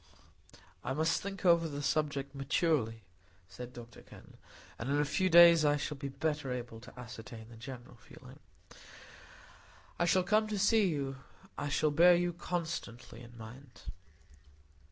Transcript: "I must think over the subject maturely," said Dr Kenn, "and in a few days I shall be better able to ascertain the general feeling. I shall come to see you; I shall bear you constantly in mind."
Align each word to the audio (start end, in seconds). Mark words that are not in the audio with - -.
"I 0.83 0.93
must 0.93 1.21
think 1.21 1.45
over 1.45 1.67
the 1.69 1.83
subject 1.83 2.33
maturely," 2.33 3.03
said 3.47 3.71
Dr 3.71 4.01
Kenn, 4.01 4.37
"and 4.79 4.89
in 4.89 4.99
a 4.99 5.05
few 5.05 5.29
days 5.29 5.63
I 5.63 5.77
shall 5.77 5.95
be 5.95 6.07
better 6.07 6.51
able 6.51 6.79
to 6.79 6.99
ascertain 6.99 7.49
the 7.49 7.55
general 7.55 7.97
feeling. 7.97 8.39
I 9.99 10.05
shall 10.05 10.23
come 10.23 10.47
to 10.47 10.57
see 10.57 10.87
you; 10.87 11.17
I 11.55 11.69
shall 11.69 11.91
bear 11.91 12.15
you 12.15 12.33
constantly 12.33 13.21
in 13.21 13.37
mind." 13.37 13.83